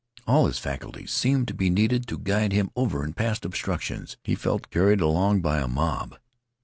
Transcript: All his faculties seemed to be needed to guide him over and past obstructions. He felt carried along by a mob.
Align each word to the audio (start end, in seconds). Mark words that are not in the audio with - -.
All 0.25 0.47
his 0.47 0.57
faculties 0.57 1.11
seemed 1.11 1.47
to 1.49 1.53
be 1.53 1.69
needed 1.69 2.07
to 2.07 2.17
guide 2.17 2.53
him 2.53 2.71
over 2.75 3.03
and 3.03 3.15
past 3.15 3.45
obstructions. 3.45 4.17
He 4.23 4.33
felt 4.33 4.71
carried 4.71 4.99
along 4.99 5.41
by 5.41 5.59
a 5.59 5.67
mob. 5.67 6.17